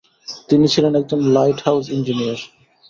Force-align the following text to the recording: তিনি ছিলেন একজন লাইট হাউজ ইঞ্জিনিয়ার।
তিনি 0.49 0.65
ছিলেন 0.73 0.93
একজন 0.95 1.19
লাইট 1.35 1.59
হাউজ 1.65 1.85
ইঞ্জিনিয়ার। 1.89 2.39